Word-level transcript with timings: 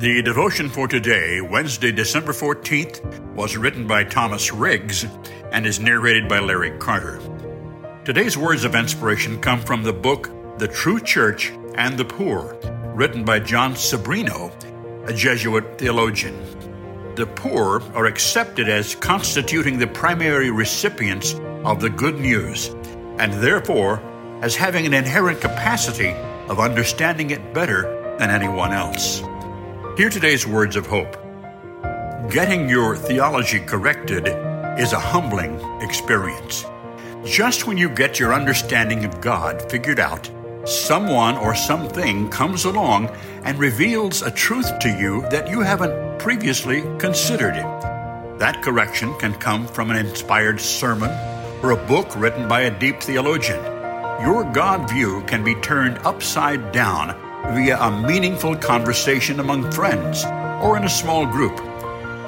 The 0.00 0.22
devotion 0.22 0.70
for 0.70 0.88
today, 0.88 1.42
Wednesday, 1.42 1.92
December 1.92 2.32
14th, 2.32 3.04
was 3.34 3.58
written 3.58 3.86
by 3.86 4.02
Thomas 4.02 4.50
Riggs 4.50 5.04
and 5.52 5.66
is 5.66 5.78
narrated 5.78 6.26
by 6.26 6.38
Larry 6.38 6.70
Carter. 6.78 7.20
Today's 8.06 8.38
words 8.38 8.64
of 8.64 8.74
inspiration 8.74 9.38
come 9.42 9.60
from 9.60 9.82
the 9.82 9.92
book 9.92 10.30
The 10.56 10.68
True 10.68 11.00
Church 11.00 11.52
and 11.74 11.98
the 11.98 12.06
Poor, 12.06 12.56
written 12.94 13.26
by 13.26 13.40
Jon 13.40 13.74
Sobrino, 13.74 14.50
a 15.06 15.12
Jesuit 15.12 15.76
theologian. 15.76 16.34
The 17.14 17.26
poor 17.26 17.82
are 17.92 18.06
accepted 18.06 18.70
as 18.70 18.94
constituting 18.94 19.78
the 19.78 19.86
primary 19.86 20.50
recipients 20.50 21.34
of 21.62 21.82
the 21.82 21.90
good 21.90 22.18
news, 22.18 22.68
and 23.18 23.34
therefore 23.34 24.00
as 24.40 24.56
having 24.56 24.86
an 24.86 24.94
inherent 24.94 25.42
capacity 25.42 26.12
of 26.48 26.58
understanding 26.58 27.32
it 27.32 27.52
better 27.52 28.16
than 28.18 28.30
anyone 28.30 28.72
else. 28.72 29.22
Hear 29.96 30.08
today's 30.08 30.46
words 30.46 30.76
of 30.76 30.86
hope. 30.86 31.16
Getting 32.30 32.68
your 32.68 32.96
theology 32.96 33.58
corrected 33.58 34.28
is 34.78 34.92
a 34.92 35.00
humbling 35.00 35.60
experience. 35.82 36.64
Just 37.24 37.66
when 37.66 37.76
you 37.76 37.90
get 37.90 38.18
your 38.18 38.32
understanding 38.32 39.04
of 39.04 39.20
God 39.20 39.68
figured 39.68 39.98
out, 39.98 40.30
someone 40.64 41.36
or 41.36 41.56
something 41.56 42.30
comes 42.30 42.64
along 42.64 43.08
and 43.42 43.58
reveals 43.58 44.22
a 44.22 44.30
truth 44.30 44.78
to 44.78 44.88
you 44.88 45.22
that 45.30 45.50
you 45.50 45.60
haven't 45.60 46.20
previously 46.20 46.82
considered. 46.98 47.56
That 48.38 48.62
correction 48.62 49.12
can 49.18 49.34
come 49.34 49.66
from 49.66 49.90
an 49.90 49.96
inspired 49.96 50.60
sermon 50.60 51.10
or 51.64 51.72
a 51.72 51.86
book 51.88 52.16
written 52.16 52.46
by 52.46 52.60
a 52.62 52.78
deep 52.78 53.02
theologian. 53.02 53.62
Your 54.22 54.44
God 54.52 54.88
view 54.88 55.22
can 55.26 55.42
be 55.42 55.56
turned 55.56 55.98
upside 55.98 56.70
down 56.70 57.29
via 57.50 57.78
a 57.78 57.90
meaningful 58.02 58.56
conversation 58.56 59.40
among 59.40 59.70
friends 59.72 60.24
or 60.62 60.76
in 60.76 60.84
a 60.84 60.88
small 60.88 61.26
group. 61.26 61.58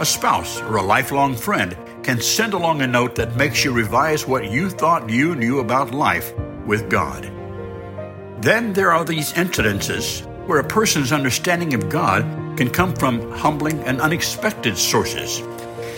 A 0.00 0.04
spouse 0.04 0.60
or 0.60 0.76
a 0.76 0.82
lifelong 0.82 1.34
friend 1.34 1.76
can 2.02 2.20
send 2.20 2.54
along 2.54 2.82
a 2.82 2.86
note 2.86 3.14
that 3.14 3.36
makes 3.36 3.64
you 3.64 3.72
revise 3.72 4.26
what 4.26 4.50
you 4.50 4.68
thought 4.68 5.08
you 5.08 5.34
knew 5.34 5.60
about 5.60 5.92
life 5.92 6.32
with 6.66 6.90
God. 6.90 7.30
Then 8.42 8.72
there 8.72 8.92
are 8.92 9.04
these 9.04 9.32
incidences 9.34 10.26
where 10.46 10.58
a 10.58 10.64
person's 10.64 11.12
understanding 11.12 11.74
of 11.74 11.88
God 11.88 12.22
can 12.56 12.68
come 12.70 12.94
from 12.94 13.30
humbling 13.30 13.78
and 13.84 14.00
unexpected 14.00 14.76
sources. 14.76 15.40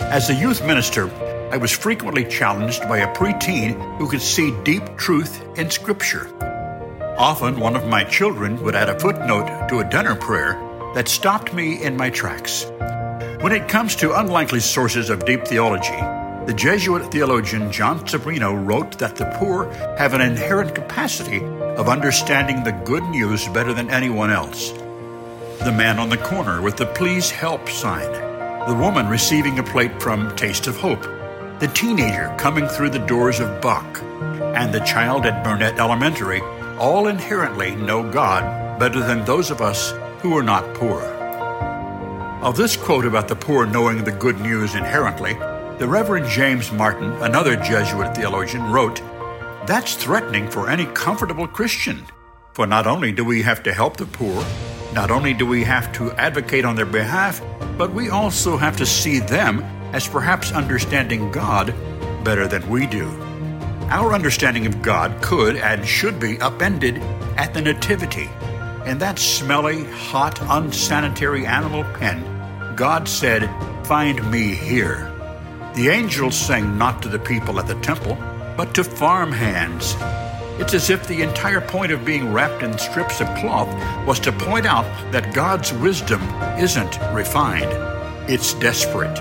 As 0.01 0.29
a 0.29 0.35
youth 0.35 0.63
minister, 0.65 1.09
I 1.51 1.57
was 1.57 1.71
frequently 1.71 2.25
challenged 2.25 2.81
by 2.83 2.99
a 2.99 3.13
preteen 3.15 3.97
who 3.97 4.07
could 4.07 4.21
see 4.21 4.55
deep 4.63 4.97
truth 4.97 5.43
in 5.57 5.71
Scripture. 5.71 6.29
Often, 7.17 7.61
one 7.61 7.77
of 7.77 7.87
my 7.87 8.03
children 8.03 8.61
would 8.63 8.75
add 8.75 8.89
a 8.89 8.99
footnote 8.99 9.69
to 9.69 9.79
a 9.79 9.89
dinner 9.89 10.15
prayer 10.15 10.59
that 10.95 11.07
stopped 11.07 11.53
me 11.53 11.81
in 11.81 11.95
my 11.95 12.09
tracks. 12.09 12.65
When 13.39 13.53
it 13.53 13.69
comes 13.69 13.95
to 13.97 14.19
unlikely 14.19 14.59
sources 14.59 15.09
of 15.09 15.23
deep 15.23 15.45
theology, 15.45 15.95
the 16.45 16.53
Jesuit 16.53 17.09
theologian 17.13 17.71
Jon 17.71 17.99
Sobrino 18.01 18.53
wrote 18.53 18.99
that 18.99 19.15
the 19.15 19.33
poor 19.37 19.71
have 19.97 20.13
an 20.13 20.19
inherent 20.19 20.75
capacity 20.75 21.41
of 21.77 21.87
understanding 21.87 22.63
the 22.63 22.73
good 22.83 23.03
news 23.05 23.47
better 23.47 23.73
than 23.73 23.89
anyone 23.89 24.29
else. 24.29 24.71
The 25.63 25.71
man 25.71 25.99
on 25.99 26.09
the 26.09 26.17
corner 26.17 26.61
with 26.61 26.75
the 26.75 26.85
Please 26.85 27.31
Help 27.31 27.69
sign, 27.69 28.11
the 28.67 28.75
woman 28.75 29.07
receiving 29.07 29.57
a 29.57 29.63
plate 29.63 30.01
from 30.01 30.35
Taste 30.35 30.67
of 30.67 30.75
Hope, 30.75 31.03
the 31.59 31.71
teenager 31.73 32.35
coming 32.37 32.67
through 32.67 32.89
the 32.89 32.99
doors 33.07 33.39
of 33.39 33.61
Buck, 33.61 34.01
and 34.03 34.73
the 34.73 34.81
child 34.81 35.25
at 35.25 35.45
Burnett 35.45 35.79
Elementary 35.79 36.41
all 36.79 37.07
inherently 37.07 37.75
know 37.75 38.09
God 38.09 38.79
better 38.79 38.99
than 38.99 39.23
those 39.23 39.51
of 39.51 39.61
us 39.61 39.93
who 40.19 40.37
are 40.37 40.43
not 40.43 40.73
poor. 40.75 41.01
Of 42.41 42.57
this 42.57 42.75
quote 42.75 43.05
about 43.05 43.27
the 43.27 43.35
poor 43.35 43.65
knowing 43.65 44.03
the 44.03 44.11
good 44.11 44.39
news 44.39 44.75
inherently, 44.75 45.33
the 45.79 45.87
Reverend 45.87 46.27
James 46.27 46.71
Martin, 46.71 47.11
another 47.23 47.55
Jesuit 47.55 48.15
theologian, 48.15 48.71
wrote, 48.71 49.01
That's 49.67 49.95
threatening 49.95 50.49
for 50.49 50.69
any 50.69 50.85
comfortable 50.85 51.47
Christian. 51.47 52.05
For 52.53 52.67
not 52.67 52.87
only 52.87 53.11
do 53.11 53.25
we 53.25 53.41
have 53.41 53.63
to 53.63 53.73
help 53.73 53.97
the 53.97 54.05
poor, 54.05 54.45
not 54.93 55.11
only 55.11 55.33
do 55.33 55.45
we 55.45 55.63
have 55.63 55.91
to 55.93 56.11
advocate 56.13 56.65
on 56.65 56.75
their 56.75 56.85
behalf, 56.85 57.41
but 57.77 57.93
we 57.93 58.09
also 58.09 58.57
have 58.57 58.77
to 58.77 58.85
see 58.85 59.19
them 59.19 59.61
as 59.93 60.07
perhaps 60.07 60.51
understanding 60.51 61.31
God 61.31 61.73
better 62.23 62.47
than 62.47 62.69
we 62.69 62.85
do. 62.85 63.24
Our 63.89 64.13
understanding 64.13 64.65
of 64.65 64.81
God 64.81 65.21
could 65.21 65.57
and 65.57 65.85
should 65.85 66.19
be 66.19 66.39
upended 66.41 66.97
at 67.37 67.53
the 67.53 67.61
Nativity. 67.61 68.29
In 68.85 68.97
that 68.97 69.19
smelly, 69.19 69.83
hot, 69.85 70.39
unsanitary 70.41 71.45
animal 71.45 71.83
pen, 71.93 72.75
God 72.75 73.07
said, 73.07 73.47
Find 73.85 74.29
me 74.31 74.55
here. 74.55 75.11
The 75.75 75.89
angels 75.89 76.35
sang 76.35 76.79
not 76.79 77.03
to 77.03 77.09
the 77.09 77.19
people 77.19 77.59
at 77.59 77.67
the 77.67 77.79
temple, 77.81 78.17
but 78.57 78.73
to 78.73 78.83
farmhands. 78.83 79.95
It's 80.59 80.73
as 80.73 80.89
if 80.89 81.07
the 81.07 81.21
entire 81.21 81.61
point 81.61 81.91
of 81.91 82.03
being 82.03 82.33
wrapped 82.33 82.63
in 82.63 82.77
strips 82.79 83.21
of 83.21 83.27
cloth 83.35 83.69
was 84.07 84.19
to 84.21 84.31
point 84.31 84.65
out 84.65 84.85
that 85.11 85.35
God's 85.35 85.71
wisdom 85.73 86.21
isn't 86.57 86.97
refined, 87.13 87.71
it's 88.27 88.55
desperate. 88.55 89.15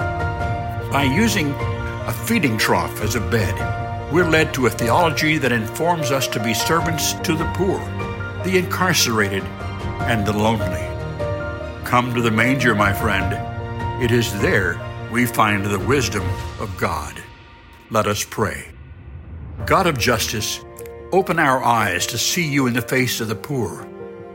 By 0.90 1.02
using 1.04 1.50
a 1.50 2.12
feeding 2.12 2.56
trough 2.56 3.02
as 3.02 3.14
a 3.14 3.20
bed, 3.20 3.83
we're 4.12 4.28
led 4.28 4.52
to 4.54 4.66
a 4.66 4.70
theology 4.70 5.38
that 5.38 5.52
informs 5.52 6.10
us 6.10 6.28
to 6.28 6.42
be 6.42 6.54
servants 6.54 7.14
to 7.14 7.34
the 7.34 7.50
poor, 7.54 7.78
the 8.44 8.58
incarcerated, 8.58 9.42
and 10.02 10.26
the 10.26 10.32
lonely. 10.32 10.86
Come 11.84 12.14
to 12.14 12.20
the 12.20 12.30
manger, 12.30 12.74
my 12.74 12.92
friend. 12.92 13.32
It 14.02 14.10
is 14.10 14.32
there 14.40 14.80
we 15.10 15.26
find 15.26 15.64
the 15.64 15.78
wisdom 15.78 16.28
of 16.60 16.76
God. 16.76 17.22
Let 17.90 18.06
us 18.06 18.24
pray. 18.24 18.70
God 19.64 19.86
of 19.86 19.98
justice, 19.98 20.60
open 21.12 21.38
our 21.38 21.62
eyes 21.62 22.06
to 22.08 22.18
see 22.18 22.46
you 22.46 22.66
in 22.66 22.74
the 22.74 22.82
face 22.82 23.20
of 23.20 23.28
the 23.28 23.36
poor. 23.36 23.88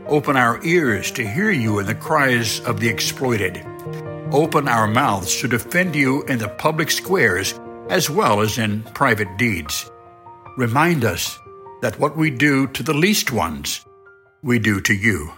Open 0.06 0.36
our 0.36 0.58
ears 0.64 1.10
to 1.12 1.28
hear 1.28 1.50
you 1.50 1.78
in 1.78 1.86
the 1.86 1.94
cries 1.94 2.60
of 2.60 2.80
the 2.80 2.88
exploited. 2.88 3.64
Open 4.32 4.66
our 4.66 4.86
mouths 4.86 5.38
to 5.40 5.48
defend 5.48 5.94
you 5.94 6.22
in 6.24 6.38
the 6.38 6.48
public 6.48 6.90
squares 6.90 7.52
as 7.90 8.08
well 8.08 8.40
as 8.40 8.56
in 8.56 8.82
private 8.94 9.36
deeds. 9.36 9.90
Remind 10.56 11.04
us 11.04 11.38
that 11.82 11.98
what 11.98 12.16
we 12.16 12.30
do 12.30 12.68
to 12.68 12.84
the 12.84 12.94
least 12.94 13.32
ones, 13.32 13.84
we 14.42 14.60
do 14.60 14.80
to 14.80 14.94
you. 14.94 15.32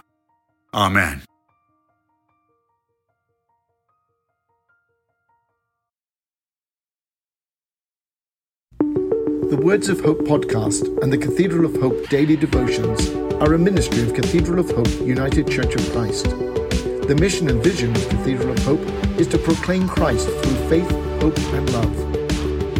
Amen. 0.73 1.23
The 9.49 9.61
Words 9.61 9.89
of 9.89 10.01
Hope 10.01 10.19
podcast 10.21 11.01
and 11.01 11.11
the 11.11 11.17
Cathedral 11.17 11.65
of 11.65 11.79
Hope 11.81 12.07
daily 12.09 12.35
devotions 12.35 13.09
are 13.41 13.53
a 13.53 13.59
ministry 13.59 14.03
of 14.03 14.13
Cathedral 14.13 14.59
of 14.59 14.69
Hope 14.71 15.07
United 15.07 15.49
Church 15.49 15.75
of 15.75 15.91
Christ. 15.91 16.25
The 16.25 17.17
mission 17.19 17.49
and 17.49 17.63
vision 17.63 17.95
of 17.95 18.09
Cathedral 18.09 18.51
of 18.51 18.59
Hope 18.59 19.19
is 19.19 19.27
to 19.29 19.37
proclaim 19.39 19.87
Christ 19.87 20.27
through 20.27 20.69
faith, 20.69 20.89
hope, 21.21 21.37
and 21.53 21.73
love. 21.73 22.22